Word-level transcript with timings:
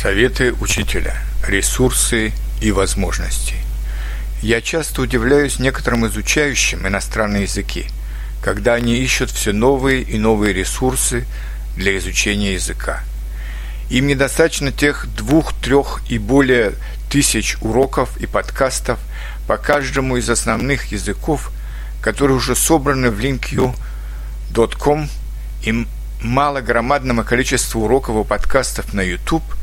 Советы 0.00 0.54
учителя, 0.54 1.14
ресурсы 1.46 2.32
и 2.62 2.72
возможности. 2.72 3.56
Я 4.40 4.62
часто 4.62 5.02
удивляюсь 5.02 5.58
некоторым 5.58 6.06
изучающим 6.06 6.88
иностранные 6.88 7.42
языки, 7.42 7.84
когда 8.42 8.72
они 8.72 8.96
ищут 8.96 9.30
все 9.30 9.52
новые 9.52 10.00
и 10.00 10.16
новые 10.16 10.54
ресурсы 10.54 11.26
для 11.76 11.98
изучения 11.98 12.54
языка. 12.54 13.02
Им 13.90 14.06
недостаточно 14.06 14.72
тех 14.72 15.06
двух, 15.14 15.52
трех 15.52 16.00
и 16.08 16.16
более 16.16 16.72
тысяч 17.10 17.58
уроков 17.60 18.16
и 18.16 18.24
подкастов 18.24 18.98
по 19.46 19.58
каждому 19.58 20.16
из 20.16 20.30
основных 20.30 20.92
языков, 20.92 21.52
которые 22.00 22.38
уже 22.38 22.56
собраны 22.56 23.10
в 23.10 23.20
linkyou.com 23.20 25.10
и 25.62 25.86
мало 26.22 26.62
громадного 26.62 27.22
количества 27.22 27.80
уроков 27.80 28.24
и 28.24 28.26
подкастов 28.26 28.94
на 28.94 29.02
YouTube– 29.02 29.44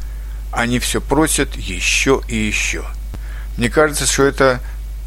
они 0.57 0.79
все 0.79 1.01
просят 1.01 1.55
еще 1.55 2.23
и 2.27 2.35
еще. 2.35 2.83
Мне 3.57 3.69
кажется, 3.69 4.07
что 4.07 4.23
это 4.23 4.59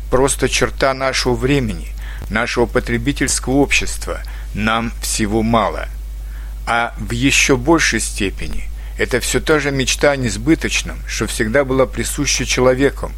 просто 0.08 0.48
черта 0.48 0.94
нашего 0.94 1.34
времени, 1.34 1.88
нашего 2.30 2.66
потребительского 2.66 3.54
общества. 3.54 4.20
Нам 4.54 4.92
всего 5.02 5.42
мало. 5.42 5.88
А 6.66 6.94
в 6.98 7.10
еще 7.10 7.56
большей 7.56 7.98
степени 7.98 8.62
это 8.96 9.18
все 9.18 9.40
та 9.40 9.58
же 9.58 9.72
мечта 9.72 10.12
о 10.12 10.16
несбыточном, 10.16 11.00
что 11.08 11.26
всегда 11.26 11.64
была 11.64 11.84
присуща 11.86 12.46
человеку. 12.46 13.10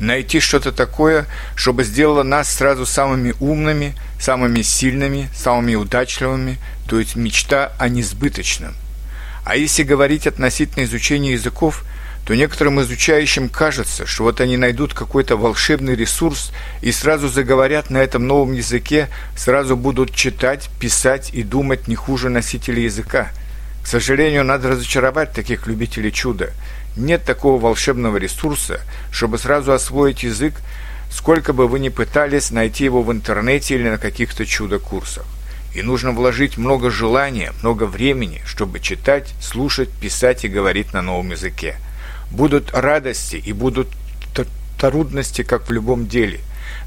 Найти 0.00 0.40
что-то 0.40 0.72
такое, 0.72 1.26
чтобы 1.54 1.84
сделало 1.84 2.24
нас 2.24 2.52
сразу 2.52 2.86
самыми 2.86 3.34
умными, 3.38 3.94
самыми 4.18 4.62
сильными, 4.62 5.28
самыми 5.32 5.76
удачливыми, 5.76 6.58
то 6.88 6.98
есть 6.98 7.14
мечта 7.14 7.70
о 7.78 7.88
несбыточном– 7.88 8.74
а 9.48 9.56
если 9.56 9.82
говорить 9.82 10.26
относительно 10.26 10.84
изучения 10.84 11.32
языков, 11.32 11.82
то 12.26 12.34
некоторым 12.34 12.82
изучающим 12.82 13.48
кажется, 13.48 14.04
что 14.04 14.24
вот 14.24 14.42
они 14.42 14.58
найдут 14.58 14.92
какой-то 14.92 15.38
волшебный 15.38 15.96
ресурс 15.96 16.52
и 16.82 16.92
сразу 16.92 17.28
заговорят 17.28 17.88
на 17.88 17.96
этом 17.96 18.26
новом 18.26 18.52
языке, 18.52 19.08
сразу 19.34 19.74
будут 19.74 20.14
читать, 20.14 20.68
писать 20.78 21.30
и 21.32 21.42
думать 21.42 21.88
не 21.88 21.94
хуже 21.94 22.28
носителей 22.28 22.84
языка. 22.84 23.30
К 23.82 23.86
сожалению, 23.86 24.44
надо 24.44 24.68
разочаровать 24.68 25.32
таких 25.32 25.66
любителей 25.66 26.12
чуда. 26.12 26.50
Нет 26.94 27.24
такого 27.24 27.58
волшебного 27.58 28.18
ресурса, 28.18 28.82
чтобы 29.10 29.38
сразу 29.38 29.72
освоить 29.72 30.24
язык, 30.24 30.56
сколько 31.10 31.54
бы 31.54 31.68
вы 31.68 31.78
ни 31.78 31.88
пытались 31.88 32.50
найти 32.50 32.84
его 32.84 33.02
в 33.02 33.10
интернете 33.10 33.76
или 33.76 33.88
на 33.88 33.96
каких-то 33.96 34.44
чудо-курсах. 34.44 35.24
И 35.74 35.82
нужно 35.82 36.12
вложить 36.12 36.56
много 36.56 36.90
желания, 36.90 37.52
много 37.62 37.84
времени, 37.84 38.42
чтобы 38.46 38.80
читать, 38.80 39.34
слушать, 39.40 39.90
писать 39.90 40.44
и 40.44 40.48
говорить 40.48 40.92
на 40.92 41.02
новом 41.02 41.30
языке. 41.30 41.76
Будут 42.30 42.72
радости 42.72 43.36
и 43.36 43.52
будут 43.52 43.88
трудности, 44.78 45.42
как 45.42 45.68
в 45.68 45.72
любом 45.72 46.06
деле. 46.06 46.40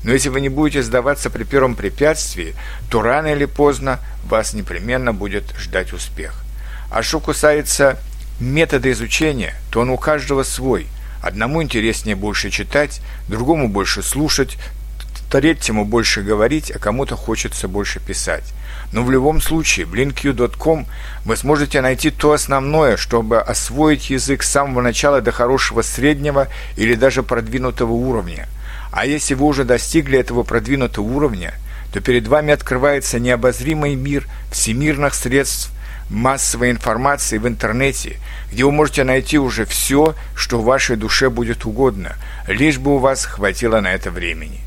Но 0.04 0.12
если 0.14 0.30
вы 0.30 0.42
не 0.42 0.50
будете 0.50 0.82
сдаваться 0.82 1.30
при 1.30 1.44
первом 1.44 1.76
препятствии, 1.76 2.56
то 2.90 3.02
рано 3.02 3.28
или 3.28 3.46
поздно 3.46 4.00
вас 4.24 4.54
непременно 4.54 5.14
будет 5.14 5.54
ждать 5.60 5.94
успех. 5.94 6.44
А 6.90 7.04
что 7.04 7.20
касается 7.20 8.00
метода 8.40 8.92
изучения, 8.92 9.56
то 9.70 9.82
он 9.82 9.90
у 9.90 9.98
каждого 9.98 10.44
свой. 10.44 10.88
Одному 11.22 11.62
интереснее 11.62 12.16
больше 12.16 12.50
читать, 12.50 13.02
другому 13.28 13.68
больше 13.70 14.02
слушать, 14.02 14.58
третьему 15.32 15.86
больше 15.86 16.22
говорить, 16.22 16.72
а 16.72 16.78
кому-то 16.78 17.16
хочется 17.16 17.70
больше 17.70 18.02
писать. 18.02 18.44
Но 18.92 19.04
в 19.04 19.10
любом 19.10 19.40
случае, 19.42 19.86
в 19.86 19.96
вы 21.24 21.38
сможете 21.38 21.80
найти 21.80 22.12
то 22.12 22.34
основное, 22.34 22.98
чтобы 22.98 23.40
освоить 23.40 24.10
язык 24.10 24.44
с 24.44 24.52
самого 24.52 24.82
начала 24.82 25.22
до 25.22 25.32
хорошего 25.32 25.82
среднего 25.84 26.50
или 26.76 26.96
даже 26.96 27.24
продвинутого 27.24 27.94
уровня. 27.94 28.50
А 28.92 29.06
если 29.06 29.34
вы 29.34 29.46
уже 29.46 29.64
достигли 29.64 30.20
этого 30.20 30.44
продвинутого 30.44 31.06
уровня, 31.06 31.54
то 31.94 32.02
перед 32.02 32.28
вами 32.28 32.54
открывается 32.54 33.18
необозримый 33.18 33.96
мир 33.96 34.28
всемирных 34.52 35.14
средств 35.14 35.72
массовой 36.10 36.72
информации 36.72 37.38
в 37.38 37.48
интернете, 37.48 38.18
где 38.52 38.66
вы 38.66 38.72
можете 38.72 39.06
найти 39.06 39.40
уже 39.40 39.64
все, 39.64 40.14
что 40.36 40.62
вашей 40.62 40.98
душе 40.98 41.30
будет 41.30 41.66
угодно, 41.66 42.18
лишь 42.48 42.80
бы 42.80 42.96
у 42.96 42.98
вас 42.98 43.24
хватило 43.24 43.80
на 43.80 43.94
это 43.94 44.12
времени. 44.12 44.60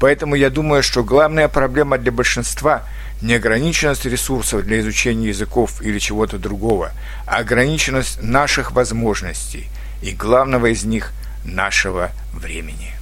Поэтому 0.00 0.34
я 0.34 0.50
думаю, 0.50 0.82
что 0.82 1.02
главная 1.02 1.48
проблема 1.48 1.98
для 1.98 2.12
большинства 2.12 2.84
не 3.20 3.34
ограниченность 3.34 4.04
ресурсов 4.04 4.62
для 4.62 4.80
изучения 4.80 5.28
языков 5.28 5.82
или 5.82 5.98
чего-то 5.98 6.38
другого, 6.38 6.92
а 7.26 7.38
ограниченность 7.38 8.22
наших 8.22 8.72
возможностей 8.72 9.66
и 10.02 10.12
главного 10.12 10.66
из 10.66 10.84
них– 10.84 11.12
нашего 11.44 12.10
времени. 12.32 12.97